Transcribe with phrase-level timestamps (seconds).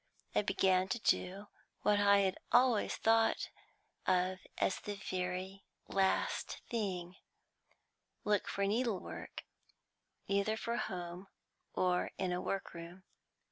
[0.33, 1.49] I began to do
[1.83, 3.49] what I had always thought
[4.07, 7.17] of as the very last thing,
[8.23, 9.43] look for needlework,
[10.25, 11.27] either for home
[11.75, 13.03] or in a workroom.